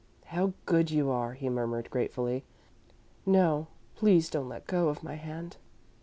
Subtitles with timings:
[0.25, 2.43] "How good you are!" he murmured, gratefully.
[3.23, 5.57] "No, please don't let go of my hand."